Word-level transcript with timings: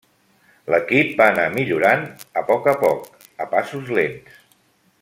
L'equip 0.73 1.11
va 1.19 1.27
anar 1.33 1.43
millorant 1.57 2.07
a 2.41 2.43
poc 2.47 2.71
a 2.73 2.75
poc 2.85 3.23
a 3.47 3.49
passos 3.53 3.93
lents. 3.99 4.41